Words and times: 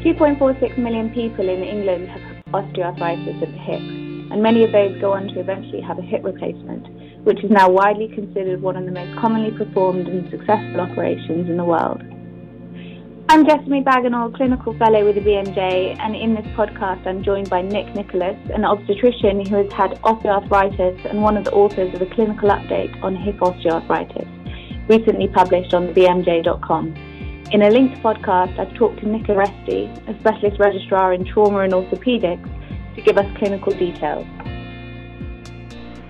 2.46 0.00 0.78
million 0.78 1.10
people 1.10 1.46
in 1.46 1.62
England 1.62 2.08
have 2.08 2.22
osteoarthritis 2.54 3.42
of 3.42 3.52
the 3.52 3.58
hip, 3.58 3.80
and 4.32 4.42
many 4.42 4.64
of 4.64 4.72
those 4.72 4.98
go 4.98 5.12
on 5.12 5.28
to 5.28 5.40
eventually 5.40 5.82
have 5.82 5.98
a 5.98 6.02
hip 6.02 6.24
replacement, 6.24 6.88
which 7.24 7.44
is 7.44 7.50
now 7.50 7.68
widely 7.68 8.08
considered 8.08 8.62
one 8.62 8.78
of 8.78 8.86
the 8.86 8.92
most 8.92 9.14
commonly 9.20 9.50
performed 9.50 10.08
and 10.08 10.30
successful 10.30 10.80
operations 10.80 11.50
in 11.50 11.58
the 11.58 11.64
world. 11.64 12.00
I'm 13.28 13.44
Jessamy 13.44 13.82
Bagenal, 13.82 14.32
clinical 14.32 14.72
fellow 14.78 15.04
with 15.04 15.16
the 15.16 15.20
BMJ, 15.20 16.00
and 16.00 16.16
in 16.16 16.34
this 16.34 16.46
podcast 16.56 17.06
I'm 17.06 17.22
joined 17.22 17.50
by 17.50 17.60
Nick 17.60 17.94
Nicholas, 17.94 18.38
an 18.54 18.64
obstetrician 18.64 19.44
who 19.44 19.56
has 19.56 19.70
had 19.70 20.00
osteoarthritis 20.00 21.10
and 21.10 21.20
one 21.20 21.36
of 21.36 21.44
the 21.44 21.52
authors 21.52 21.94
of 21.94 22.00
a 22.00 22.06
clinical 22.06 22.48
update 22.48 22.90
on 23.02 23.14
hip 23.16 23.36
osteoarthritis, 23.40 24.88
recently 24.88 25.28
published 25.28 25.74
on 25.74 25.92
BMJ.com. 25.92 27.09
In 27.52 27.62
a 27.62 27.68
linked 27.68 28.00
podcast, 28.00 28.56
I've 28.60 28.72
talked 28.74 29.00
to 29.00 29.08
Nick 29.08 29.24
Aresti, 29.24 29.90
a 30.08 30.16
specialist 30.20 30.60
registrar 30.60 31.12
in 31.12 31.24
trauma 31.24 31.60
and 31.60 31.72
orthopaedics, 31.72 32.46
to 32.94 33.02
give 33.02 33.18
us 33.18 33.26
clinical 33.38 33.72
details. 33.72 34.24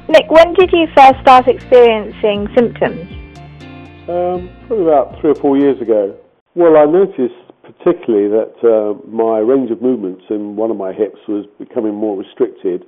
Nick, 0.06 0.30
when 0.30 0.52
did 0.52 0.70
you 0.70 0.86
first 0.94 1.18
start 1.22 1.48
experiencing 1.48 2.46
symptoms? 2.54 3.08
Um, 4.06 4.50
probably 4.66 4.84
about 4.84 5.18
three 5.22 5.30
or 5.30 5.34
four 5.36 5.56
years 5.56 5.80
ago. 5.80 6.14
Well, 6.54 6.76
I 6.76 6.84
noticed 6.84 7.40
particularly 7.62 8.28
that 8.28 8.60
uh, 8.60 9.08
my 9.08 9.38
range 9.38 9.70
of 9.70 9.80
movements 9.80 10.24
in 10.28 10.56
one 10.56 10.70
of 10.70 10.76
my 10.76 10.92
hips 10.92 11.20
was 11.26 11.46
becoming 11.58 11.94
more 11.94 12.18
restricted, 12.18 12.84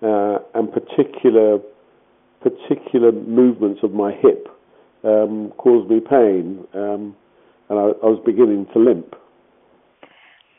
uh, 0.00 0.38
and 0.54 0.72
particular 0.72 1.58
particular 2.40 3.12
movements 3.12 3.80
of 3.82 3.92
my 3.92 4.12
hip 4.12 4.48
um, 5.04 5.52
caused 5.58 5.90
me 5.90 6.00
pain, 6.00 6.66
um, 6.72 7.14
and 7.72 7.80
I, 7.80 7.84
I 8.04 8.08
was 8.12 8.20
beginning 8.20 8.68
to 8.74 8.78
limp. 8.78 9.16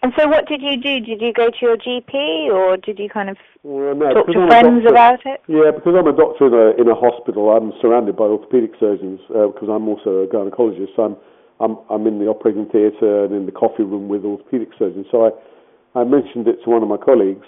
And 0.01 0.11
so, 0.17 0.27
what 0.27 0.47
did 0.47 0.61
you 0.61 0.75
do? 0.81 0.99
Did 0.99 1.21
you 1.21 1.31
go 1.31 1.47
to 1.47 1.59
your 1.61 1.77
GP, 1.77 2.49
or 2.49 2.75
did 2.75 2.97
you 2.97 3.07
kind 3.07 3.29
of 3.29 3.37
well, 3.61 3.95
no, 3.95 4.13
talk 4.13 4.27
to 4.27 4.39
I'm 4.39 4.49
friends 4.49 4.83
about 4.89 5.21
it? 5.23 5.39
Yeah, 5.47 5.71
because 5.71 5.93
I'm 5.95 6.09
a 6.09 6.17
doctor 6.17 6.49
in 6.49 6.53
a 6.57 6.81
in 6.81 6.89
a 6.89 6.97
hospital. 6.97 7.55
I'm 7.55 7.71
surrounded 7.79 8.17
by 8.17 8.25
orthopaedic 8.25 8.77
surgeons 8.79 9.21
uh, 9.29 9.47
because 9.47 9.69
I'm 9.69 9.87
also 9.87 10.25
a 10.25 10.27
gynecologist. 10.27 10.97
So 10.97 11.03
I'm 11.03 11.15
I'm 11.61 11.77
I'm 11.89 12.07
in 12.07 12.17
the 12.19 12.25
operating 12.25 12.65
theatre 12.65 13.23
and 13.23 13.33
in 13.33 13.45
the 13.45 13.53
coffee 13.53 13.83
room 13.83 14.09
with 14.09 14.23
orthopaedic 14.23 14.73
surgeons. 14.77 15.05
So 15.11 15.29
I 15.29 16.01
I 16.01 16.03
mentioned 16.03 16.49
it 16.49 16.57
to 16.65 16.69
one 16.71 16.81
of 16.81 16.89
my 16.89 16.97
colleagues, 16.97 17.45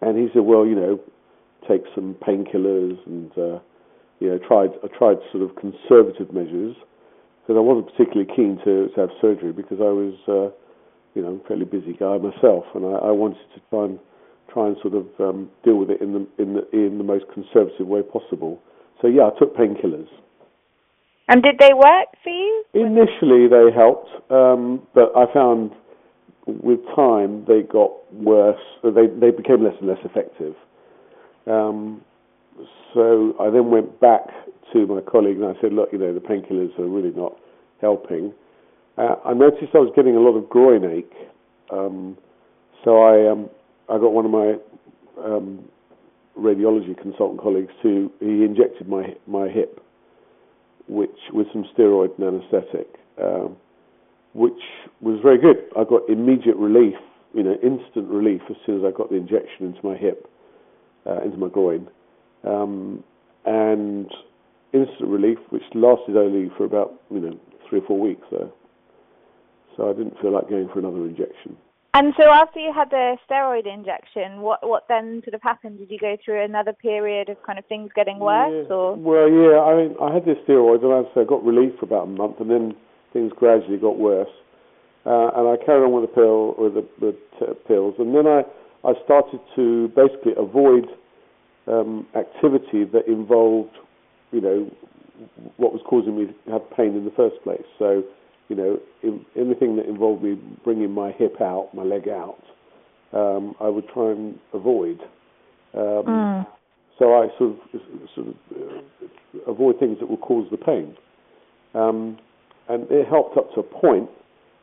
and 0.00 0.18
he 0.18 0.32
said, 0.32 0.42
well, 0.42 0.66
you 0.66 0.74
know, 0.74 0.98
take 1.68 1.84
some 1.94 2.16
painkillers 2.26 2.98
and 3.06 3.30
uh, 3.36 3.60
you 4.18 4.32
know 4.32 4.38
tried 4.48 4.70
I 4.82 4.88
tried 4.98 5.18
sort 5.30 5.44
of 5.44 5.54
conservative 5.54 6.32
measures 6.32 6.74
because 7.42 7.58
I 7.58 7.60
wasn't 7.60 7.90
particularly 7.92 8.30
keen 8.34 8.58
to, 8.64 8.88
to 8.94 9.00
have 9.00 9.10
surgery 9.20 9.52
because 9.52 9.78
I 9.80 9.92
was. 9.92 10.14
Uh, 10.26 10.56
you 11.14 11.22
know, 11.22 11.40
a 11.44 11.48
fairly 11.48 11.64
busy 11.64 11.92
guy 11.92 12.16
myself, 12.18 12.64
and 12.74 12.86
I, 12.86 13.08
I 13.08 13.10
wanted 13.10 13.44
to 13.54 13.60
try 13.70 13.84
and 13.84 13.98
try 14.52 14.66
and 14.68 14.76
sort 14.82 14.94
of 14.94 15.06
um, 15.20 15.50
deal 15.64 15.76
with 15.76 15.90
it 15.90 16.00
in 16.00 16.12
the 16.12 16.42
in 16.42 16.54
the 16.54 16.68
in 16.72 16.98
the 16.98 17.04
most 17.04 17.24
conservative 17.32 17.86
way 17.86 18.02
possible. 18.02 18.60
So 19.00 19.08
yeah, 19.08 19.28
I 19.34 19.38
took 19.38 19.56
painkillers. 19.56 20.08
And 21.28 21.42
did 21.42 21.56
they 21.58 21.72
work 21.72 22.08
for 22.22 22.30
you? 22.30 22.64
Initially, 22.74 23.48
they 23.48 23.70
helped, 23.74 24.10
um, 24.30 24.86
but 24.94 25.12
I 25.16 25.32
found 25.32 25.72
with 26.46 26.80
time 26.96 27.44
they 27.46 27.62
got 27.62 27.90
worse. 28.12 28.60
They 28.82 29.06
they 29.06 29.30
became 29.30 29.62
less 29.62 29.74
and 29.80 29.88
less 29.88 30.00
effective. 30.04 30.54
Um, 31.46 32.02
so 32.94 33.34
I 33.40 33.50
then 33.50 33.70
went 33.70 34.00
back 34.00 34.28
to 34.72 34.86
my 34.86 35.00
colleague 35.00 35.36
and 35.36 35.46
I 35.46 35.60
said, 35.60 35.72
look, 35.72 35.90
you 35.92 35.98
know, 35.98 36.12
the 36.12 36.20
painkillers 36.20 36.76
are 36.78 36.88
really 36.88 37.12
not 37.16 37.36
helping. 37.80 38.32
Uh, 38.96 39.16
I 39.24 39.32
noticed 39.32 39.74
I 39.74 39.78
was 39.78 39.92
getting 39.96 40.16
a 40.16 40.20
lot 40.20 40.36
of 40.36 40.48
groin 40.48 40.84
ache, 40.84 41.12
um, 41.70 42.16
so 42.84 43.02
I 43.02 43.30
um, 43.30 43.48
I 43.88 43.98
got 43.98 44.12
one 44.12 44.26
of 44.26 44.30
my 44.30 44.54
um, 45.24 45.64
radiology 46.38 47.00
consultant 47.00 47.40
colleagues 47.40 47.72
to 47.82 48.10
he 48.20 48.44
injected 48.44 48.88
my 48.88 49.14
my 49.26 49.48
hip, 49.48 49.80
which 50.88 51.16
with 51.32 51.46
some 51.52 51.64
steroid 51.76 52.18
and 52.18 52.26
anaesthetic, 52.26 52.88
um, 53.22 53.56
which 54.34 54.60
was 55.00 55.18
very 55.22 55.38
good. 55.38 55.56
I 55.74 55.84
got 55.84 56.08
immediate 56.10 56.56
relief, 56.56 56.96
you 57.34 57.42
know, 57.42 57.54
instant 57.62 58.08
relief 58.08 58.42
as 58.50 58.56
soon 58.66 58.78
as 58.78 58.84
I 58.84 58.96
got 58.96 59.08
the 59.08 59.16
injection 59.16 59.66
into 59.66 59.80
my 59.82 59.96
hip, 59.96 60.28
uh, 61.06 61.22
into 61.22 61.38
my 61.38 61.48
groin, 61.48 61.88
um, 62.44 63.02
and 63.46 64.06
instant 64.72 65.08
relief, 65.08 65.38
which 65.50 65.62
lasted 65.74 66.16
only 66.16 66.50
for 66.56 66.64
about 66.64 66.94
you 67.10 67.20
know 67.20 67.38
three 67.68 67.80
or 67.80 67.86
four 67.86 68.00
weeks. 68.00 68.22
So 68.30 68.52
so 69.76 69.90
I 69.90 69.92
didn't 69.92 70.20
feel 70.20 70.32
like 70.32 70.48
going 70.48 70.68
for 70.72 70.78
another 70.78 71.06
injection. 71.06 71.56
And 71.94 72.14
so 72.16 72.24
after 72.32 72.58
you 72.58 72.72
had 72.72 72.88
the 72.88 73.18
steroid 73.28 73.66
injection, 73.66 74.40
what 74.40 74.66
what 74.66 74.84
then 74.88 75.20
sort 75.24 75.34
of 75.34 75.42
happened? 75.42 75.78
Did 75.78 75.90
you 75.90 75.98
go 75.98 76.16
through 76.24 76.42
another 76.42 76.72
period 76.72 77.28
of 77.28 77.36
kind 77.42 77.58
of 77.58 77.66
things 77.66 77.90
getting 77.94 78.18
worse, 78.18 78.66
yeah. 78.68 78.74
or? 78.74 78.96
Well, 78.96 79.28
yeah, 79.28 79.60
I 79.60 79.76
mean, 79.76 79.96
I 80.00 80.12
had 80.12 80.24
this 80.24 80.38
steroids, 80.48 80.82
and 80.82 80.92
I 80.92 81.24
got 81.24 81.44
relief 81.44 81.72
for 81.78 81.84
about 81.84 82.04
a 82.04 82.10
month, 82.10 82.36
and 82.40 82.50
then 82.50 82.74
things 83.12 83.30
gradually 83.36 83.76
got 83.76 83.98
worse. 83.98 84.32
Uh, 85.04 85.36
and 85.36 85.48
I 85.48 85.62
carried 85.64 85.84
on 85.84 85.92
with 85.92 86.08
the 86.08 86.14
pill, 86.14 86.54
with 86.56 86.74
the, 86.74 86.86
the 87.00 87.12
t- 87.38 87.52
pills, 87.68 87.94
and 87.98 88.14
then 88.14 88.26
I 88.26 88.42
I 88.84 88.94
started 89.04 89.40
to 89.56 89.88
basically 89.94 90.32
avoid 90.38 90.86
um, 91.66 92.06
activity 92.16 92.84
that 92.84 93.06
involved, 93.06 93.76
you 94.32 94.40
know, 94.40 94.70
what 95.56 95.72
was 95.72 95.82
causing 95.86 96.18
me 96.18 96.26
to 96.26 96.52
have 96.52 96.62
pain 96.76 96.96
in 96.96 97.04
the 97.04 97.12
first 97.12 97.36
place. 97.44 97.64
So 97.78 98.02
you 98.48 98.56
know, 98.56 98.78
in, 99.02 99.24
anything 99.36 99.76
that 99.76 99.86
involved 99.88 100.22
me 100.22 100.34
bringing 100.64 100.90
my 100.90 101.12
hip 101.12 101.40
out, 101.40 101.70
my 101.74 101.82
leg 101.82 102.08
out, 102.08 102.42
um, 103.12 103.54
I 103.60 103.68
would 103.68 103.88
try 103.88 104.10
and 104.10 104.38
avoid. 104.52 105.00
Um, 105.74 106.04
mm. 106.04 106.46
So 106.98 107.14
I 107.14 107.28
sort 107.38 107.52
of, 107.52 107.80
sort 108.14 108.26
of 108.28 108.34
uh, 108.54 109.50
avoid 109.50 109.78
things 109.80 109.98
that 110.00 110.08
will 110.08 110.18
cause 110.18 110.46
the 110.50 110.58
pain. 110.58 110.94
Um, 111.74 112.18
and 112.68 112.86
it 112.90 113.08
helped 113.08 113.36
up 113.36 113.52
to 113.54 113.60
a 113.60 113.62
point, 113.62 114.08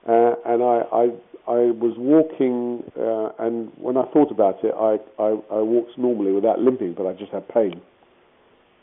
uh, 0.08 0.36
and 0.46 0.64
I, 0.64 0.84
I, 0.94 1.04
I 1.48 1.72
was 1.72 1.96
walking, 1.98 2.84
uh, 2.98 3.44
and 3.44 3.72
when 3.78 3.98
I 3.98 4.04
thought 4.14 4.32
about 4.32 4.64
it, 4.64 4.74
I, 4.74 4.98
I, 5.22 5.30
I 5.52 5.62
walked 5.62 5.98
normally 5.98 6.32
without 6.32 6.60
limping, 6.60 6.94
but 6.94 7.08
I 7.08 7.14
just 7.14 7.32
had 7.32 7.48
pain. 7.50 7.82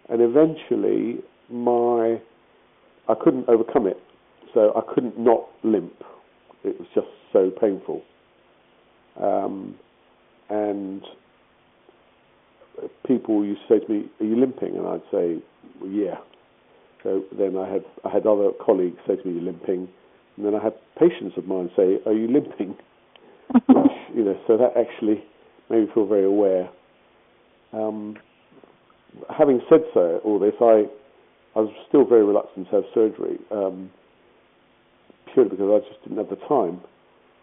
And 0.08 0.20
eventually, 0.22 1.22
my 1.50 2.20
I 3.08 3.14
couldn't 3.22 3.48
overcome 3.48 3.86
it 3.86 4.00
so 4.56 4.72
I 4.74 4.94
couldn't 4.94 5.18
not 5.18 5.44
limp. 5.62 5.92
It 6.64 6.78
was 6.80 6.88
just 6.94 7.06
so 7.32 7.50
painful. 7.50 8.02
Um, 9.22 9.76
and 10.48 11.02
people 13.06 13.44
used 13.44 13.60
to 13.68 13.78
say 13.78 13.86
to 13.86 13.92
me, 13.92 14.08
"Are 14.20 14.24
you 14.24 14.36
limping?" 14.36 14.76
And 14.76 14.86
I'd 14.86 15.02
say, 15.10 15.42
well, 15.80 15.90
"Yeah." 15.90 16.18
So 17.02 17.22
then 17.38 17.56
I 17.56 17.68
had 17.70 17.84
I 18.04 18.08
had 18.08 18.26
other 18.26 18.50
colleagues 18.64 18.98
say 19.06 19.16
to 19.16 19.28
me, 19.28 19.34
"You're 19.34 19.52
limping," 19.52 19.88
and 20.36 20.46
then 20.46 20.54
I 20.54 20.62
had 20.62 20.74
patients 20.98 21.36
of 21.36 21.46
mine 21.46 21.70
say, 21.76 22.00
"Are 22.06 22.12
you 22.14 22.26
limping?" 22.26 22.76
Which 23.52 23.92
you 24.14 24.24
know, 24.24 24.38
so 24.46 24.56
that 24.56 24.76
actually 24.76 25.22
made 25.68 25.86
me 25.86 25.92
feel 25.92 26.06
very 26.06 26.24
aware. 26.24 26.70
Um, 27.72 28.16
having 29.36 29.60
said 29.68 29.80
so, 29.94 30.20
all 30.24 30.38
this, 30.38 30.54
I 30.60 30.84
I 31.56 31.60
was 31.60 31.72
still 31.88 32.04
very 32.04 32.24
reluctant 32.24 32.68
to 32.70 32.76
have 32.76 32.84
surgery. 32.94 33.38
Um, 33.50 33.90
purely 35.32 35.50
because 35.50 35.68
I 35.68 35.88
just 35.88 36.02
didn't 36.02 36.18
have 36.18 36.30
the 36.30 36.40
time. 36.48 36.80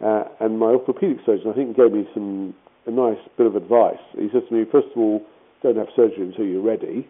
Uh, 0.03 0.23
and 0.41 0.59
my 0.59 0.67
orthopedic 0.67 1.17
surgeon, 1.25 1.49
I 1.49 1.53
think, 1.53 1.77
gave 1.77 1.91
me 1.91 2.07
some 2.13 2.55
a 2.85 2.91
nice 2.91 3.21
bit 3.37 3.47
of 3.47 3.55
advice. 3.55 4.01
He 4.17 4.27
said 4.33 4.41
to 4.49 4.53
me, 4.53 4.65
first 4.69 4.87
of 4.91 4.97
all, 4.97 5.21
don't 5.61 5.77
have 5.77 5.87
surgery 5.95 6.25
until 6.25 6.45
you're 6.45 6.61
ready. 6.61 7.07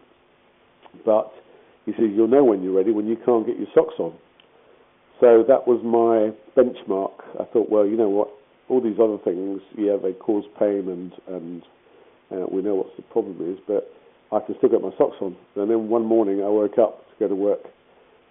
But 1.04 1.32
he 1.86 1.92
said, 1.92 2.12
you'll 2.14 2.28
know 2.28 2.44
when 2.44 2.62
you're 2.62 2.76
ready 2.76 2.92
when 2.92 3.06
you 3.06 3.16
can't 3.16 3.44
get 3.46 3.58
your 3.58 3.66
socks 3.74 3.94
on. 3.98 4.14
So 5.20 5.42
that 5.48 5.66
was 5.66 5.80
my 5.82 6.30
benchmark. 6.54 7.14
I 7.40 7.44
thought, 7.52 7.70
well, 7.70 7.86
you 7.86 7.96
know 7.96 8.08
what? 8.08 8.28
All 8.68 8.80
these 8.80 8.98
other 9.02 9.18
things, 9.24 9.60
yeah, 9.76 9.96
they 10.00 10.12
cause 10.12 10.44
pain 10.58 10.88
and 10.88 11.12
and 11.26 11.62
uh, 12.30 12.46
we 12.50 12.62
know 12.62 12.74
what 12.74 12.96
the 12.96 13.02
problem 13.02 13.36
is, 13.52 13.58
but 13.66 13.92
I 14.32 14.40
can 14.40 14.54
still 14.58 14.70
get 14.70 14.82
my 14.82 14.90
socks 14.98 15.16
on. 15.20 15.36
And 15.56 15.70
then 15.70 15.88
one 15.88 16.04
morning 16.04 16.42
I 16.42 16.48
woke 16.48 16.78
up 16.78 17.04
to 17.10 17.14
go 17.18 17.28
to 17.28 17.34
work 17.34 17.60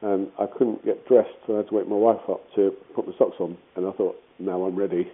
and 0.01 0.27
I 0.37 0.45
couldn't 0.45 0.83
get 0.85 1.07
dressed, 1.07 1.29
so 1.47 1.53
I 1.53 1.57
had 1.57 1.69
to 1.69 1.75
wake 1.75 1.87
my 1.87 1.95
wife 1.95 2.19
up 2.29 2.41
to 2.55 2.71
put 2.93 3.07
my 3.07 3.13
socks 3.17 3.37
on, 3.39 3.57
and 3.77 3.87
I 3.87 3.91
thought, 3.93 4.15
now 4.37 4.63
I'm 4.63 4.75
ready. 4.75 5.09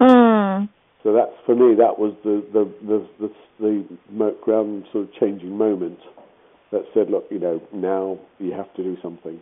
Mm. 0.00 0.70
So 1.02 1.12
that's 1.12 1.32
for 1.44 1.54
me. 1.54 1.74
That 1.76 1.98
was 1.98 2.14
the 2.24 2.42
the 2.52 2.72
the 2.86 3.30
the, 3.60 3.84
the 4.10 4.36
ground 4.42 4.84
sort 4.90 5.04
of 5.04 5.14
changing 5.20 5.56
moment 5.56 5.98
that 6.72 6.82
said, 6.94 7.10
look, 7.10 7.26
you 7.30 7.38
know, 7.38 7.60
now 7.74 8.18
you 8.38 8.52
have 8.52 8.72
to 8.74 8.82
do 8.82 8.96
something. 9.02 9.40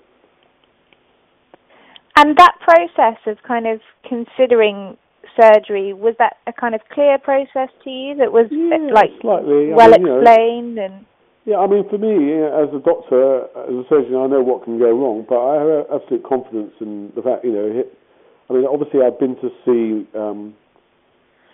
And 2.16 2.36
that 2.36 2.54
process 2.60 3.18
of 3.26 3.36
kind 3.46 3.66
of 3.66 3.80
considering 4.08 4.96
surgery 5.40 5.92
was 5.92 6.14
that 6.18 6.36
a 6.46 6.52
kind 6.52 6.74
of 6.74 6.80
clear 6.92 7.18
process 7.18 7.70
to 7.84 7.90
you 7.90 8.16
that 8.16 8.32
was 8.32 8.46
yeah, 8.50 8.92
like 8.92 9.10
slightly. 9.20 9.72
well 9.72 9.94
I 9.94 9.98
mean, 9.98 10.06
explained 10.08 10.74
know, 10.74 10.84
and 10.84 11.06
yeah, 11.46 11.56
I 11.56 11.66
mean, 11.66 11.88
for 11.88 11.96
me, 11.96 12.36
as 12.44 12.68
a 12.76 12.82
doctor, 12.84 13.48
as 13.64 13.72
a 13.72 13.84
surgeon, 13.88 14.16
I 14.16 14.26
know 14.26 14.42
what 14.42 14.64
can 14.64 14.78
go 14.78 14.92
wrong, 14.92 15.24
but 15.26 15.40
I 15.40 15.54
have 15.56 16.02
absolute 16.02 16.22
confidence 16.22 16.72
in 16.78 17.10
the 17.16 17.22
fact, 17.22 17.42
you 17.42 17.52
know, 17.52 17.84
I 18.50 18.52
mean, 18.52 18.66
obviously, 18.66 19.00
I've 19.00 19.18
been 19.18 19.36
to 19.36 19.48
see 19.64 20.08
um, 20.18 20.54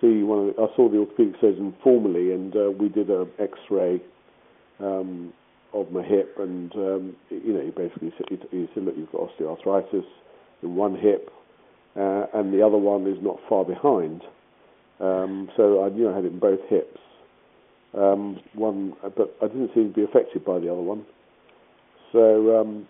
see 0.00 0.22
one. 0.22 0.48
Of 0.48 0.56
the, 0.56 0.62
I 0.62 0.66
saw 0.76 0.88
the 0.88 0.98
orthopedic 0.98 1.34
surgeon 1.40 1.74
formally, 1.82 2.32
and 2.32 2.54
uh, 2.54 2.70
we 2.70 2.88
did 2.88 3.10
an 3.10 3.28
X-ray 3.38 4.00
um, 4.80 5.32
of 5.72 5.90
my 5.90 6.02
hip, 6.02 6.36
and 6.38 6.74
um, 6.74 7.16
you 7.30 7.52
know, 7.52 7.60
he 7.60 7.70
basically 7.70 8.12
said, 8.16 8.26
he 8.50 8.68
said, 8.74 8.84
"Look, 8.84 8.94
you've 8.96 9.10
got 9.10 9.30
osteoarthritis 9.30 10.06
in 10.62 10.74
one 10.76 10.96
hip, 10.96 11.30
uh, 11.96 12.26
and 12.34 12.52
the 12.52 12.64
other 12.64 12.78
one 12.78 13.06
is 13.06 13.18
not 13.22 13.38
far 13.48 13.64
behind." 13.64 14.22
Um, 15.00 15.50
so 15.56 15.84
I 15.84 15.88
knew 15.88 16.10
I 16.10 16.14
had 16.14 16.24
it 16.24 16.32
in 16.32 16.38
both 16.38 16.60
hips. 16.68 17.00
Um, 17.96 18.40
one, 18.54 18.94
but 19.02 19.36
I 19.40 19.46
didn't 19.46 19.70
seem 19.74 19.90
to 19.90 19.94
be 19.94 20.02
affected 20.02 20.44
by 20.44 20.58
the 20.58 20.70
other 20.70 20.82
one. 20.82 21.04
So 22.12 22.60
um, 22.60 22.86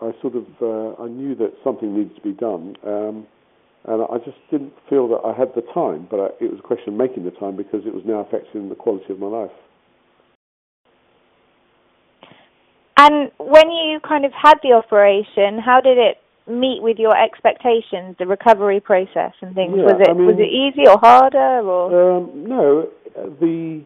I 0.00 0.12
sort 0.20 0.36
of 0.36 0.46
uh, 0.60 1.02
I 1.02 1.08
knew 1.08 1.34
that 1.36 1.52
something 1.62 1.96
needed 1.96 2.16
to 2.16 2.22
be 2.22 2.32
done, 2.32 2.76
um, 2.86 3.26
and 3.84 4.02
I 4.02 4.18
just 4.24 4.38
didn't 4.50 4.72
feel 4.88 5.08
that 5.08 5.20
I 5.24 5.36
had 5.36 5.48
the 5.54 5.62
time. 5.72 6.06
But 6.10 6.20
I, 6.20 6.26
it 6.44 6.50
was 6.50 6.60
a 6.60 6.66
question 6.66 6.94
of 6.94 6.94
making 6.94 7.24
the 7.24 7.30
time 7.32 7.56
because 7.56 7.80
it 7.86 7.94
was 7.94 8.04
now 8.06 8.20
affecting 8.20 8.68
the 8.68 8.74
quality 8.74 9.12
of 9.12 9.18
my 9.18 9.26
life. 9.26 9.50
And 12.96 13.30
when 13.38 13.70
you 13.70 14.00
kind 14.00 14.24
of 14.24 14.32
had 14.32 14.54
the 14.62 14.72
operation, 14.72 15.58
how 15.58 15.80
did 15.80 15.98
it 15.98 16.18
meet 16.46 16.82
with 16.82 16.98
your 16.98 17.16
expectations, 17.16 18.16
the 18.18 18.26
recovery 18.26 18.80
process 18.80 19.32
and 19.40 19.54
things? 19.54 19.74
Yeah, 19.76 19.84
was 19.84 20.00
it 20.00 20.10
I 20.10 20.12
mean, 20.12 20.26
was 20.26 20.36
it 20.38 20.52
easy 20.52 20.86
or 20.88 20.98
harder 20.98 21.66
or? 21.66 22.16
Um, 22.16 22.44
no, 22.46 22.88
the 23.40 23.84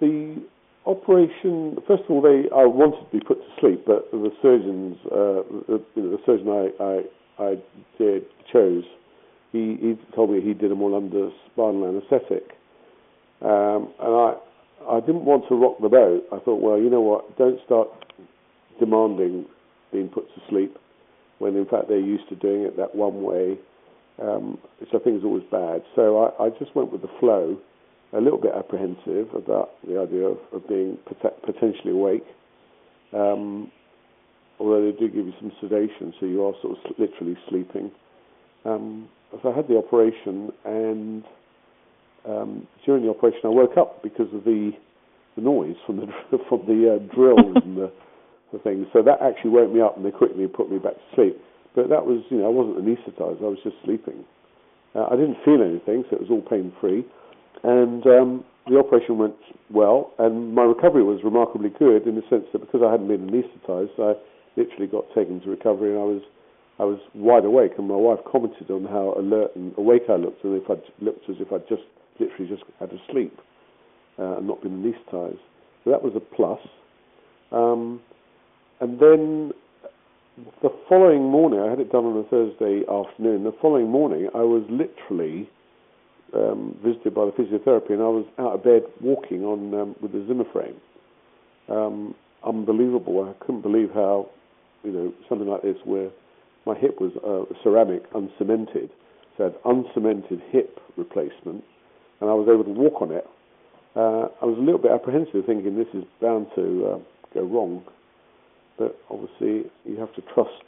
the 0.00 0.42
operation. 0.86 1.76
First 1.86 2.04
of 2.04 2.10
all, 2.10 2.22
they 2.22 2.48
I 2.54 2.64
wanted 2.64 3.04
to 3.04 3.18
be 3.18 3.20
put 3.20 3.38
to 3.38 3.60
sleep, 3.60 3.84
but 3.86 4.10
the 4.10 4.30
surgeons, 4.40 4.96
uh, 5.06 5.44
the, 5.68 5.84
you 5.94 6.02
know, 6.02 6.16
the 6.16 6.22
surgeon 6.24 6.48
I 6.48 6.64
I, 6.82 7.50
I 7.50 7.54
did 7.98 8.24
chose, 8.52 8.84
he 9.52 9.76
he 9.80 9.98
told 10.14 10.30
me 10.30 10.40
he 10.40 10.54
did 10.54 10.70
them 10.70 10.82
all 10.82 10.96
under 10.96 11.30
spinal 11.52 11.88
anaesthetic, 11.88 12.56
um, 13.42 13.92
and 14.00 14.14
I 14.16 14.34
I 14.88 15.00
didn't 15.00 15.26
want 15.26 15.44
to 15.50 15.54
rock 15.56 15.76
the 15.82 15.90
boat. 15.90 16.24
I 16.32 16.38
thought, 16.38 16.62
well, 16.62 16.78
you 16.78 16.88
know 16.88 17.02
what? 17.02 17.36
Don't 17.36 17.60
start 17.66 17.88
demanding 18.78 19.44
being 19.92 20.08
put 20.08 20.26
to 20.34 20.40
sleep 20.48 20.78
when 21.40 21.56
in 21.56 21.64
fact 21.64 21.88
they're 21.88 21.98
used 21.98 22.28
to 22.28 22.36
doing 22.36 22.62
it 22.62 22.76
that 22.76 22.94
one 22.94 23.22
way, 23.22 23.58
um, 24.22 24.58
which 24.78 24.90
I 24.94 24.98
think 24.98 25.18
is 25.18 25.24
always 25.24 25.42
bad. 25.50 25.82
So 25.96 26.18
I, 26.22 26.44
I 26.44 26.48
just 26.58 26.76
went 26.76 26.92
with 26.92 27.02
the 27.02 27.10
flow 27.18 27.58
a 28.12 28.20
little 28.20 28.38
bit 28.38 28.52
apprehensive 28.54 29.34
about 29.34 29.70
the 29.86 29.98
idea 29.98 30.26
of, 30.26 30.38
of 30.52 30.68
being 30.68 30.98
pot- 31.22 31.40
potentially 31.42 31.92
awake. 31.92 32.26
Um, 33.14 33.72
although 34.58 34.84
they 34.84 34.96
do 34.98 35.08
give 35.08 35.26
you 35.26 35.32
some 35.40 35.50
sedation, 35.60 36.12
so 36.20 36.26
you 36.26 36.44
are 36.44 36.52
sort 36.60 36.76
of 36.76 36.94
literally 36.98 37.36
sleeping. 37.48 37.90
Um, 38.64 39.08
so 39.42 39.50
I 39.50 39.56
had 39.56 39.66
the 39.66 39.78
operation, 39.78 40.50
and 40.66 41.24
um, 42.28 42.66
during 42.84 43.04
the 43.04 43.10
operation, 43.10 43.40
I 43.44 43.48
woke 43.48 43.78
up 43.78 44.02
because 44.02 44.28
of 44.34 44.44
the 44.44 44.72
the 45.36 45.42
noise 45.42 45.76
from 45.86 45.96
the 45.96 46.06
from 46.48 46.66
the 46.66 46.96
uh, 46.96 47.14
drills 47.14 47.56
and 47.64 47.78
the, 47.78 47.92
the 48.52 48.58
things. 48.58 48.86
So 48.92 49.02
that 49.02 49.22
actually 49.22 49.50
woke 49.50 49.72
me 49.72 49.80
up, 49.80 49.96
and 49.96 50.04
they 50.04 50.10
quickly 50.10 50.46
put 50.46 50.70
me 50.70 50.78
back 50.78 50.94
to 50.94 51.06
sleep. 51.14 51.36
But 51.74 51.88
that 51.88 52.04
was, 52.04 52.22
you 52.30 52.38
know, 52.38 52.46
I 52.46 52.54
wasn't 52.54 52.78
anaesthetized; 52.78 53.42
I 53.42 53.50
was 53.50 53.58
just 53.62 53.76
sleeping. 53.84 54.24
Uh, 54.94 55.06
I 55.06 55.14
didn't 55.14 55.38
feel 55.44 55.62
anything, 55.62 56.04
so 56.10 56.16
it 56.16 56.22
was 56.22 56.30
all 56.30 56.42
pain 56.42 56.72
free. 56.80 57.06
And 57.62 58.04
um, 58.06 58.44
the 58.66 58.78
operation 58.78 59.18
went 59.18 59.36
well, 59.70 60.12
and 60.18 60.54
my 60.54 60.62
recovery 60.62 61.02
was 61.02 61.20
remarkably 61.22 61.70
good 61.78 62.06
in 62.06 62.16
the 62.16 62.22
sense 62.28 62.44
that 62.52 62.60
because 62.60 62.82
I 62.84 62.90
hadn't 62.90 63.08
been 63.08 63.28
anaesthetised, 63.28 63.98
I 63.98 64.14
literally 64.56 64.86
got 64.86 65.04
taken 65.14 65.40
to 65.42 65.50
recovery, 65.50 65.90
and 65.90 66.00
I 66.00 66.04
was 66.04 66.22
I 66.78 66.84
was 66.84 66.98
wide 67.14 67.44
awake. 67.44 67.72
And 67.78 67.88
my 67.88 67.96
wife 67.96 68.20
commented 68.30 68.70
on 68.70 68.84
how 68.84 69.14
alert 69.16 69.54
and 69.54 69.76
awake 69.78 70.08
I 70.08 70.16
looked, 70.16 70.44
and 70.44 70.60
if 70.60 70.68
I 70.70 70.74
looked 71.04 71.28
as 71.28 71.36
if 71.38 71.52
I'd 71.52 71.68
just 71.68 71.86
literally 72.18 72.48
just 72.48 72.64
had 72.80 72.90
a 72.90 72.98
sleep 73.10 73.38
uh, 74.18 74.38
and 74.38 74.46
not 74.46 74.62
been 74.62 74.82
anaesthetised. 74.82 75.38
So 75.84 75.90
that 75.90 76.02
was 76.02 76.12
a 76.16 76.20
plus. 76.20 76.60
Um, 77.52 78.00
and 78.80 78.98
then 78.98 79.52
the 80.62 80.70
following 80.88 81.24
morning, 81.24 81.60
I 81.60 81.68
had 81.68 81.80
it 81.80 81.92
done 81.92 82.04
on 82.04 82.16
a 82.16 82.28
Thursday 82.28 82.82
afternoon. 82.88 83.44
The 83.44 83.54
following 83.60 83.90
morning, 83.90 84.28
I 84.34 84.40
was 84.40 84.64
literally 84.70 85.48
um, 86.34 86.78
visited 86.82 87.14
by 87.14 87.26
the 87.26 87.32
physiotherapy, 87.32 87.90
and 87.90 88.00
I 88.00 88.08
was 88.08 88.26
out 88.38 88.54
of 88.54 88.64
bed 88.64 88.82
walking 89.00 89.44
on 89.44 89.74
um, 89.74 89.96
with 90.00 90.12
the 90.12 90.24
Zimmer 90.26 90.44
frame. 90.52 90.76
Um, 91.68 92.14
unbelievable! 92.44 93.28
I 93.28 93.44
couldn't 93.44 93.62
believe 93.62 93.90
how, 93.92 94.30
you 94.82 94.92
know, 94.92 95.12
something 95.28 95.48
like 95.48 95.62
this 95.62 95.76
where 95.84 96.10
my 96.66 96.74
hip 96.74 97.00
was 97.00 97.12
uh, 97.24 97.52
ceramic, 97.62 98.10
uncemented, 98.12 98.90
so 99.36 99.44
I 99.44 99.46
had 99.48 99.62
uncemented 99.64 100.40
hip 100.50 100.80
replacement, 100.96 101.64
and 102.20 102.30
I 102.30 102.34
was 102.34 102.48
able 102.48 102.64
to 102.64 102.70
walk 102.70 103.02
on 103.02 103.12
it. 103.12 103.26
Uh, 103.94 104.28
I 104.40 104.46
was 104.46 104.56
a 104.56 104.62
little 104.62 104.80
bit 104.80 104.92
apprehensive, 104.92 105.44
thinking 105.46 105.76
this 105.76 105.92
is 105.92 106.04
bound 106.20 106.46
to 106.54 106.86
uh, 106.86 106.98
go 107.34 107.42
wrong, 107.42 107.82
but 108.80 108.98
obviously 109.10 109.70
you 109.84 109.96
have 109.98 110.12
to 110.14 110.22
trust 110.32 110.64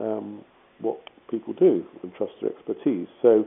um, 0.00 0.42
what 0.80 0.98
people 1.30 1.52
do 1.52 1.84
and 2.02 2.12
trust 2.14 2.32
their 2.40 2.50
expertise. 2.50 3.06
So 3.20 3.44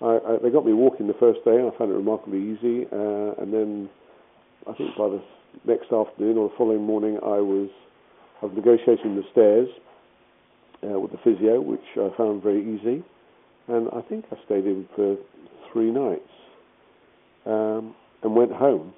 I, 0.00 0.14
I, 0.14 0.36
they 0.42 0.50
got 0.50 0.64
me 0.64 0.72
walking 0.72 1.08
the 1.08 1.18
first 1.18 1.44
day, 1.44 1.56
and 1.56 1.70
I 1.70 1.76
found 1.76 1.90
it 1.90 1.94
remarkably 1.94 2.38
easy. 2.38 2.86
Uh, 2.86 3.34
and 3.42 3.52
then 3.52 3.90
I 4.66 4.72
think 4.74 4.96
by 4.96 5.08
the 5.08 5.22
next 5.66 5.92
afternoon 5.92 6.38
or 6.38 6.48
the 6.48 6.54
following 6.56 6.84
morning, 6.84 7.18
I 7.22 7.42
was 7.42 7.68
I 8.40 8.46
was 8.46 8.54
negotiating 8.54 9.16
the 9.16 9.24
stairs 9.32 9.68
uh, 10.84 10.98
with 10.98 11.10
the 11.10 11.18
physio, 11.18 11.60
which 11.60 11.84
I 11.96 12.08
found 12.16 12.42
very 12.42 12.62
easy. 12.62 13.02
And 13.66 13.88
I 13.92 14.00
think 14.08 14.24
I 14.30 14.36
stayed 14.46 14.64
in 14.64 14.88
for 14.94 15.16
three 15.72 15.90
nights 15.90 16.30
um, 17.44 17.94
and 18.22 18.34
went 18.34 18.52
home 18.52 18.94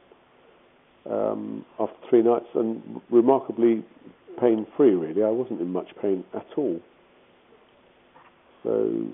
um, 1.11 1.65
after 1.79 1.97
three 2.09 2.23
nights, 2.23 2.47
and 2.55 3.01
remarkably 3.11 3.85
pain 4.41 4.67
free. 4.77 4.95
Really, 4.95 5.23
I 5.23 5.29
wasn't 5.29 5.61
in 5.61 5.73
much 5.73 5.89
pain 6.01 6.25
at 6.35 6.47
all. 6.57 6.81
So 8.63 9.09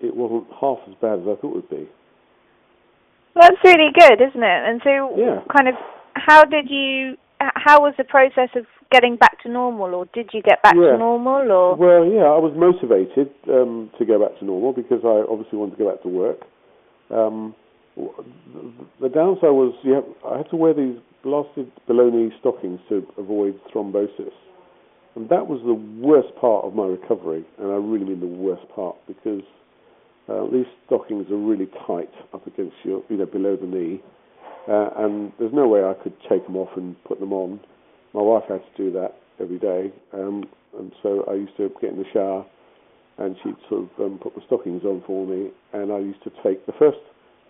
it 0.00 0.14
wasn't 0.14 0.46
half 0.60 0.78
as 0.88 0.94
bad 1.00 1.20
as 1.20 1.26
I 1.26 1.40
thought 1.40 1.56
it 1.56 1.56
would 1.56 1.70
be. 1.70 1.88
That's 3.34 3.56
really 3.64 3.90
good, 3.94 4.20
isn't 4.20 4.42
it? 4.42 4.62
And 4.68 4.80
so, 4.84 5.16
yeah. 5.16 5.40
kind 5.54 5.68
of, 5.68 5.74
how 6.14 6.44
did 6.44 6.68
you? 6.68 7.16
How 7.40 7.80
was 7.80 7.94
the 7.98 8.04
process 8.04 8.50
of 8.54 8.66
getting 8.92 9.16
back 9.16 9.42
to 9.42 9.48
normal, 9.48 9.94
or 9.94 10.06
did 10.14 10.30
you 10.32 10.42
get 10.42 10.62
back 10.62 10.76
yeah. 10.76 10.92
to 10.92 10.98
normal, 10.98 11.50
or? 11.50 11.74
Well, 11.74 12.04
yeah, 12.04 12.30
I 12.30 12.38
was 12.38 12.52
motivated 12.54 13.34
um, 13.48 13.90
to 13.98 14.04
go 14.04 14.20
back 14.20 14.38
to 14.38 14.44
normal 14.44 14.72
because 14.72 15.00
I 15.02 15.24
obviously 15.28 15.58
wanted 15.58 15.76
to 15.76 15.82
go 15.82 15.90
back 15.90 16.02
to 16.02 16.08
work. 16.08 16.38
Um, 17.10 17.54
the 17.96 19.08
downside 19.08 19.50
was 19.50 19.74
you 19.82 19.92
have, 19.94 20.04
I 20.26 20.38
had 20.38 20.50
to 20.50 20.56
wear 20.56 20.74
these 20.74 20.96
blasted 21.22 21.70
below 21.86 22.10
knee 22.10 22.32
stockings 22.40 22.80
to 22.88 23.06
avoid 23.18 23.58
thrombosis. 23.72 24.32
And 25.14 25.28
that 25.28 25.46
was 25.46 25.60
the 25.66 25.74
worst 25.74 26.34
part 26.40 26.64
of 26.64 26.74
my 26.74 26.86
recovery, 26.86 27.44
and 27.58 27.70
I 27.70 27.76
really 27.76 28.04
mean 28.04 28.20
the 28.20 28.26
worst 28.26 28.62
part 28.74 28.96
because 29.06 29.42
uh, 30.28 30.46
these 30.50 30.64
stockings 30.86 31.30
are 31.30 31.36
really 31.36 31.68
tight 31.86 32.10
up 32.32 32.46
against 32.46 32.76
your, 32.82 33.02
you 33.10 33.18
know, 33.18 33.26
below 33.26 33.56
the 33.56 33.66
knee, 33.66 34.00
uh, 34.68 34.88
and 34.96 35.32
there's 35.38 35.52
no 35.52 35.68
way 35.68 35.84
I 35.84 35.92
could 36.02 36.14
take 36.30 36.46
them 36.46 36.56
off 36.56 36.70
and 36.76 36.96
put 37.04 37.20
them 37.20 37.32
on. 37.32 37.60
My 38.14 38.22
wife 38.22 38.44
had 38.48 38.62
to 38.64 38.84
do 38.84 38.90
that 38.92 39.16
every 39.38 39.58
day, 39.58 39.92
um, 40.14 40.44
and 40.78 40.92
so 41.02 41.24
I 41.28 41.34
used 41.34 41.56
to 41.58 41.70
get 41.80 41.90
in 41.90 41.98
the 41.98 42.08
shower, 42.10 42.46
and 43.18 43.36
she'd 43.42 43.56
sort 43.68 43.82
of 43.82 43.88
um, 44.00 44.18
put 44.22 44.34
the 44.34 44.40
stockings 44.46 44.82
on 44.84 45.02
for 45.06 45.26
me, 45.26 45.50
and 45.74 45.92
I 45.92 45.98
used 45.98 46.22
to 46.24 46.30
take 46.42 46.64
the 46.64 46.72
first 46.78 46.98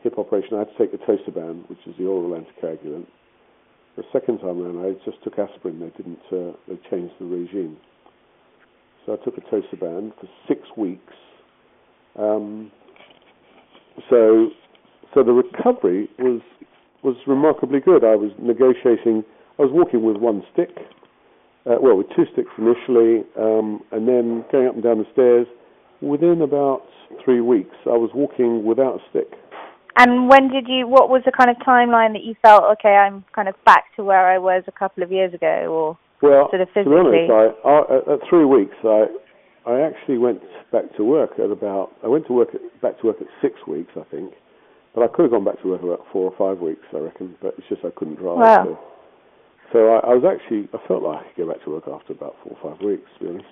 hip 0.03 0.19
operation. 0.19 0.55
I 0.55 0.59
had 0.61 0.69
to 0.77 0.79
take 0.79 1.01
Tocibam, 1.07 1.69
which 1.69 1.79
is 1.87 1.95
the 1.99 2.07
oral 2.07 2.31
anticoagulant. 2.31 3.07
The 3.97 4.05
second 4.13 4.39
time 4.39 4.61
around, 4.61 4.85
I 4.85 5.05
just 5.05 5.23
took 5.23 5.39
aspirin. 5.39 5.81
They 5.81 5.91
didn't. 5.97 6.21
Uh, 6.33 6.57
they 6.69 6.79
changed 6.91 7.15
the 7.21 7.27
regime. 7.27 7.77
So 9.05 9.15
I 9.15 9.25
took 9.25 9.37
a 9.37 9.41
Tocibam 9.43 10.13
for 10.19 10.29
six 10.49 10.61
weeks 10.77 11.13
um, 12.19 12.71
so, 14.11 14.51
so 15.15 15.23
the 15.23 15.33
recovery 15.33 16.09
was 16.19 16.41
was 17.03 17.17
remarkably 17.27 17.81
good. 17.81 18.05
I 18.05 18.15
was 18.15 18.31
negotiating. 18.39 19.25
I 19.59 19.63
was 19.63 19.73
walking 19.73 20.05
with 20.05 20.17
one 20.17 20.43
stick, 20.53 20.71
uh, 21.67 21.77
well, 21.81 21.97
with 21.97 22.07
two 22.15 22.25
sticks 22.33 22.51
initially, 22.57 23.25
um, 23.37 23.81
and 23.91 24.07
then 24.07 24.45
going 24.53 24.69
up 24.69 24.75
and 24.75 24.83
down 24.83 24.99
the 24.99 25.07
stairs. 25.13 25.47
Within 26.01 26.43
about 26.43 26.83
three 27.25 27.41
weeks, 27.41 27.75
I 27.87 27.97
was 27.97 28.11
walking 28.15 28.65
without 28.65 28.97
a 28.97 28.99
stick. 29.11 29.33
And 29.97 30.29
when 30.29 30.49
did 30.49 30.67
you? 30.69 30.89
What 30.89 31.11
was 31.11 31.23
the 31.25 31.33
kind 31.33 31.51
of 31.51 31.57
timeline 31.59 32.13
that 32.13 32.25
you 32.25 32.35
felt? 32.41 32.65
Okay, 32.79 32.97
I'm 32.97 33.25
kind 33.35 33.49
of 33.49 33.55
back 33.65 33.85
to 33.97 34.05
where 34.05 34.29
I 34.29 34.39
was 34.39 34.65
a 34.67 34.73
couple 34.73 35.03
of 35.03 35.13
years 35.13 35.35
ago, 35.35 35.69
or 35.69 35.99
well, 36.23 36.49
sort 36.51 36.63
of 36.63 36.69
physically. 36.69 36.97
to 36.97 37.11
be 37.11 37.29
honest, 37.29 37.61
I, 37.65 37.69
I, 37.69 38.15
at 38.15 38.21
three 38.31 38.45
weeks, 38.47 38.77
I 38.85 39.07
I 39.67 39.81
actually 39.81 40.19
went 40.19 40.41
back 40.73 40.85
to 40.97 41.05
work 41.05 41.33
at 41.39 41.51
about. 41.51 41.93
I 42.03 42.09
went 42.09 42.27
to 42.29 42.33
work 42.33 42.55
at, 42.55 42.61
back 42.81 43.01
to 43.01 43.07
work 43.07 43.21
at 43.21 43.29
six 43.43 43.55
weeks, 43.69 43.93
I 43.97 44.05
think, 44.11 44.33
but 44.95 45.03
I 45.05 45.09
could 45.09 45.23
have 45.23 45.33
gone 45.33 45.45
back 45.45 45.61
to 45.63 45.69
work 45.69 45.83
about 45.83 46.07
four 46.13 46.33
or 46.33 46.35
five 46.39 46.63
weeks, 46.63 46.83
I 46.95 46.99
reckon. 46.99 47.37
But 47.43 47.55
it's 47.59 47.69
just 47.69 47.85
I 47.85 47.91
couldn't 47.95 48.17
drive. 48.17 48.39
Wow. 48.39 48.65
So, 48.65 48.79
so 49.73 49.79
I, 49.93 50.11
I 50.11 50.15
was 50.17 50.25
actually. 50.25 50.69
I 50.73 50.81
felt 50.89 51.03
like 51.03 51.21
I 51.21 51.29
could 51.35 51.47
go 51.47 51.53
back 51.53 51.65
to 51.65 51.71
work 51.71 51.85
after 51.85 52.13
about 52.13 52.37
four 52.43 52.57
or 52.57 52.73
five 52.73 52.81
weeks, 52.85 53.05
to 53.19 53.25
be 53.25 53.31
honest. 53.31 53.47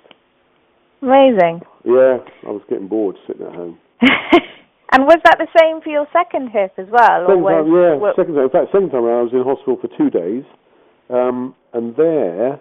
Amazing. 1.02 1.60
Yeah, 1.84 2.18
I 2.46 2.50
was 2.50 2.62
getting 2.68 2.88
bored 2.88 3.16
sitting 3.26 3.46
at 3.46 3.54
home. 3.54 3.78
and 4.92 5.04
was 5.04 5.18
that 5.24 5.38
the 5.38 5.48
same 5.58 5.80
for 5.80 5.90
your 5.90 6.06
second 6.12 6.50
hip 6.50 6.72
as 6.78 6.86
well? 6.90 7.26
Second 7.26 7.42
was, 7.42 7.62
time, 7.62 7.70
yeah. 7.70 8.12
Second 8.16 8.34
time. 8.34 8.44
In 8.44 8.50
fact, 8.50 8.66
second 8.72 8.90
time 8.90 9.04
around, 9.04 9.20
I 9.20 9.26
was 9.30 9.34
in 9.34 9.44
hospital 9.46 9.78
for 9.78 9.90
two 9.96 10.10
days, 10.10 10.44
um, 11.10 11.54
and 11.72 11.94
there 11.96 12.60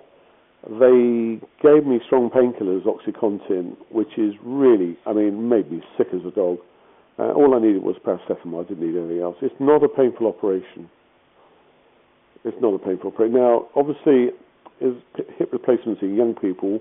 they 0.68 1.40
gave 1.64 1.86
me 1.86 2.00
strong 2.06 2.30
painkillers, 2.30 2.84
OxyContin, 2.84 3.78
which 3.92 4.18
is 4.18 4.34
really, 4.44 4.98
I 5.06 5.14
mean, 5.14 5.48
made 5.48 5.72
me 5.72 5.82
sick 5.98 6.08
as 6.14 6.22
a 6.28 6.32
dog. 6.32 6.58
Uh, 7.18 7.32
all 7.32 7.56
I 7.56 7.60
needed 7.60 7.84
was 7.84 7.96
paracetamol. 8.06 8.66
I 8.66 8.68
didn't 8.68 8.86
need 8.86 8.98
anything 8.98 9.22
else. 9.22 9.38
It's 9.42 9.56
not 9.60 9.84
a 9.84 9.90
painful 9.90 10.28
operation. 10.28 10.90
It's 12.44 12.58
not 12.62 12.74
a 12.74 12.80
painful 12.80 13.12
operation. 13.12 13.36
Now, 13.36 13.68
obviously, 13.76 14.32
is 14.82 14.96
hip 15.38 15.52
replacements 15.52 16.02
in 16.02 16.16
young 16.16 16.36
people. 16.36 16.80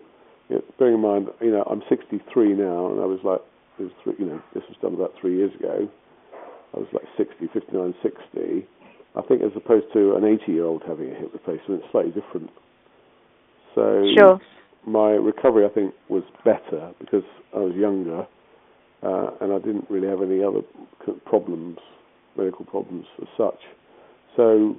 You 0.49 0.57
know, 0.57 0.65
bearing 0.79 0.95
in 0.95 1.01
mind, 1.01 1.29
you 1.41 1.51
know, 1.51 1.63
I'm 1.63 1.83
63 1.89 2.55
now, 2.55 2.91
and 2.91 3.01
I 3.01 3.07
was 3.07 3.21
like, 3.25 3.41
was 3.85 3.93
three, 4.03 4.15
you 4.19 4.27
know, 4.27 4.43
this 4.55 4.63
was 4.69 4.77
done 4.83 4.95
about 4.95 5.13
three 5.21 5.37
years 5.37 5.55
ago. 5.59 5.89
I 6.75 6.79
was 6.79 6.89
like 6.93 7.05
60, 7.17 7.49
59, 7.53 7.95
60. 8.03 8.67
I 9.17 9.23
think 9.23 9.43
as 9.43 9.53
opposed 9.57 9.87
to 9.95 10.15
an 10.17 10.25
80 10.25 10.53
year 10.53 10.65
old 10.65 10.83
having 10.87 11.11
a 11.11 11.15
hip 11.15 11.31
replacement, 11.33 11.83
it's 11.83 11.91
slightly 11.91 12.13
different. 12.13 12.51
So 13.75 14.05
sure. 14.17 14.41
my 14.87 15.11
recovery, 15.11 15.65
I 15.65 15.71
think, 15.71 15.95
was 16.09 16.23
better 16.45 16.93
because 17.01 17.25
I 17.55 17.59
was 17.59 17.75
younger 17.75 18.27
uh, 19.03 19.31
and 19.41 19.53
I 19.53 19.59
didn't 19.59 19.87
really 19.89 20.09
have 20.09 20.23
any 20.23 20.43
other 20.43 20.61
problems, 21.25 21.79
medical 22.37 22.65
problems 22.65 23.07
as 23.23 23.29
such. 23.37 23.61
So 24.37 24.77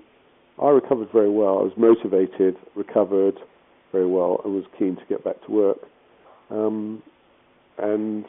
I 0.61 0.69
recovered 0.69 1.09
very 1.11 1.29
well. 1.29 1.59
I 1.59 1.63
was 1.63 1.73
motivated, 1.77 2.55
recovered 2.75 3.35
very 3.91 4.07
well, 4.07 4.41
and 4.43 4.53
was 4.53 4.65
keen 4.77 4.95
to 4.95 5.05
get 5.07 5.23
back 5.23 5.43
to 5.45 5.51
work. 5.51 5.77
Um, 6.49 7.01
and 7.77 8.25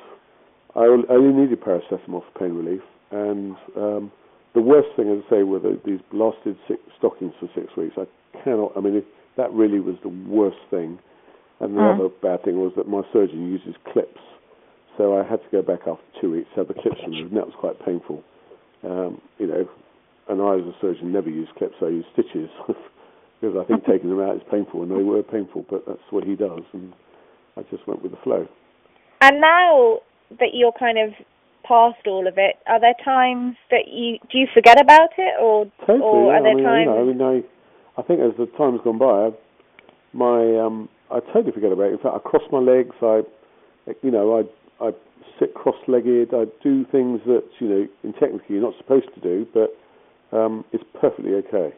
I 0.76 0.84
only 0.84 1.32
needed 1.32 1.60
paracetamol 1.60 2.22
for 2.22 2.38
pain 2.38 2.54
relief. 2.54 2.82
And 3.10 3.56
um, 3.76 4.12
the 4.54 4.60
worst 4.60 4.88
thing, 4.96 5.10
as 5.10 5.24
I 5.26 5.30
say, 5.30 5.42
were 5.42 5.58
the, 5.58 5.80
these 5.84 6.00
blasted 6.12 6.56
six 6.68 6.80
stockings 6.98 7.32
for 7.40 7.48
six 7.54 7.74
weeks. 7.76 7.94
I 7.96 8.06
cannot. 8.44 8.72
I 8.76 8.80
mean, 8.80 8.96
it, 8.96 9.06
that 9.36 9.52
really 9.52 9.80
was 9.80 9.96
the 10.02 10.08
worst 10.28 10.58
thing. 10.70 10.98
And 11.60 11.76
the 11.76 11.80
mm. 11.80 11.94
other 11.94 12.08
bad 12.22 12.44
thing 12.44 12.56
was 12.56 12.72
that 12.76 12.88
my 12.88 13.02
surgeon 13.12 13.50
uses 13.50 13.74
clips, 13.92 14.20
so 14.96 15.18
I 15.18 15.28
had 15.28 15.42
to 15.44 15.48
go 15.52 15.60
back 15.60 15.80
after 15.86 16.02
two 16.20 16.32
weeks 16.32 16.48
to 16.54 16.64
have 16.64 16.68
the 16.68 16.74
clips 16.74 16.96
removed, 17.04 17.32
and 17.32 17.36
that 17.36 17.46
was 17.46 17.54
quite 17.60 17.76
painful. 17.84 18.24
Um, 18.82 19.20
you 19.38 19.46
know, 19.46 19.68
and 20.28 20.40
I, 20.40 20.56
as 20.56 20.64
a 20.64 20.72
surgeon, 20.80 21.12
never 21.12 21.28
use 21.28 21.48
clips. 21.58 21.74
I 21.82 21.88
use 21.88 22.06
stitches 22.14 22.48
because 23.40 23.56
I 23.60 23.64
think 23.64 23.84
taking 23.84 24.08
them 24.08 24.20
out 24.20 24.36
is 24.36 24.42
painful, 24.50 24.82
and 24.82 24.90
they 24.90 25.02
were 25.02 25.22
painful. 25.22 25.66
But 25.68 25.84
that's 25.86 26.08
what 26.08 26.24
he 26.24 26.34
does, 26.34 26.64
and 26.72 26.94
I 27.58 27.62
just 27.70 27.86
went 27.86 28.02
with 28.02 28.12
the 28.12 28.18
flow. 28.24 28.48
And 29.20 29.38
now 29.38 30.00
that 30.38 30.54
you're 30.54 30.72
kind 30.78 30.98
of 30.98 31.10
past 31.66 32.06
all 32.06 32.26
of 32.26 32.34
it, 32.36 32.56
are 32.66 32.80
there 32.80 32.94
times 33.04 33.56
that 33.70 33.88
you 33.88 34.18
do 34.30 34.38
you 34.38 34.46
forget 34.52 34.80
about 34.80 35.10
it, 35.18 35.34
or 35.40 35.66
totally, 35.86 36.00
or 36.00 36.34
are 36.34 36.42
there 36.42 36.52
I 36.52 36.54
mean, 36.54 36.64
times? 36.64 36.86
You 36.86 37.14
know, 37.14 37.30
I 37.30 37.32
mean, 37.36 37.44
I, 37.96 38.00
I 38.00 38.02
think 38.02 38.20
as 38.20 38.36
the 38.38 38.46
time's 38.56 38.80
gone 38.82 38.98
by, 38.98 39.06
I, 39.06 39.30
my 40.12 40.58
um, 40.58 40.88
I 41.10 41.20
totally 41.32 41.52
forget 41.52 41.72
about 41.72 41.90
it. 41.90 41.92
In 41.92 41.98
fact, 41.98 42.14
I 42.14 42.18
cross 42.18 42.42
my 42.50 42.58
legs. 42.58 42.94
I, 43.02 43.22
you 44.02 44.10
know, 44.10 44.38
I 44.38 44.84
I 44.84 44.90
sit 45.38 45.54
cross-legged. 45.54 46.34
I 46.34 46.44
do 46.62 46.84
things 46.90 47.20
that 47.26 47.44
you 47.58 47.68
know, 47.68 47.86
in 48.04 48.12
technically 48.14 48.56
you're 48.56 48.62
not 48.62 48.74
supposed 48.78 49.08
to 49.14 49.20
do, 49.20 49.46
but 49.52 49.70
um, 50.36 50.64
it's 50.72 50.84
perfectly 51.00 51.34
okay. 51.34 51.74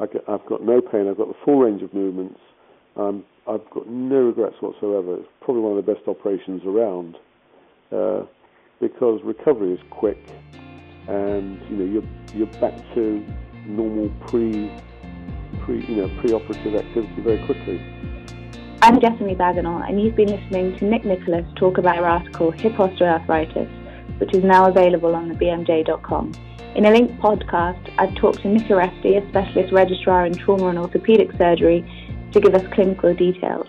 I 0.00 0.06
have 0.30 0.44
got 0.48 0.64
no 0.64 0.80
pain. 0.80 1.06
I've 1.08 1.16
got 1.16 1.28
the 1.28 1.38
full 1.44 1.60
range 1.60 1.82
of 1.82 1.94
movements. 1.94 2.40
Um, 2.96 3.24
I've 3.48 3.68
got 3.70 3.88
no 3.88 4.16
regrets 4.16 4.56
whatsoever. 4.60 5.16
It's 5.16 5.28
probably 5.40 5.62
one 5.62 5.78
of 5.78 5.84
the 5.84 5.92
best 5.92 6.06
operations 6.08 6.62
around 6.66 7.16
uh, 7.92 8.24
because 8.80 9.20
recovery 9.22 9.72
is 9.72 9.80
quick, 9.90 10.18
and 11.08 11.60
you 11.70 11.76
know 11.76 11.84
you're 11.84 12.08
you're 12.34 12.60
back 12.60 12.76
to 12.94 13.24
normal 13.66 14.10
pre 14.26 14.70
pre 15.60 15.84
you 15.86 15.96
know 15.96 16.20
pre-operative 16.20 16.74
activity 16.74 17.20
very 17.22 17.44
quickly. 17.46 17.80
I'm 18.82 19.00
Jessamy 19.00 19.36
Bagenal, 19.36 19.86
and 19.88 20.02
you've 20.02 20.16
been 20.16 20.30
listening 20.30 20.76
to 20.78 20.84
Nick 20.84 21.04
Nicholas 21.04 21.46
talk 21.54 21.78
about 21.78 21.98
our 21.98 22.06
article 22.06 22.50
Hip 22.50 22.72
Osteoarthritis, 22.72 24.18
which 24.18 24.34
is 24.34 24.42
now 24.42 24.66
available 24.66 25.14
on 25.14 25.28
the 25.28 25.34
BMJ.com. 25.36 26.32
In 26.74 26.86
a 26.86 26.90
linked 26.90 27.20
podcast, 27.20 27.92
I've 27.98 28.14
talked 28.16 28.42
to 28.42 28.48
Nick 28.48 28.64
Aresti, 28.64 29.22
a 29.22 29.28
specialist 29.28 29.72
registrar 29.72 30.26
in 30.26 30.34
trauma 30.34 30.68
and 30.68 30.78
orthopaedic 30.78 31.36
surgery, 31.38 31.84
to 32.32 32.40
give 32.40 32.54
us 32.54 32.66
clinical 32.72 33.14
details. 33.14 33.68